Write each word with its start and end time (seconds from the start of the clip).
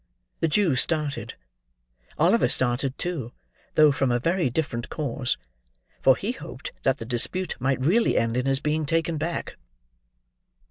The 0.39 0.47
Jew 0.47 0.75
started. 0.75 1.35
Oliver 2.17 2.49
started 2.49 2.97
too, 2.97 3.33
though 3.75 3.91
from 3.91 4.11
a 4.11 4.17
very 4.17 4.49
different 4.49 4.89
cause; 4.89 5.37
for 6.01 6.15
he 6.15 6.31
hoped 6.31 6.71
that 6.81 6.97
the 6.97 7.05
dispute 7.05 7.55
might 7.59 7.85
really 7.85 8.17
end 8.17 8.35
in 8.35 8.47
his 8.47 8.59
being 8.59 8.87
taken 8.87 9.17
back. 9.19 9.57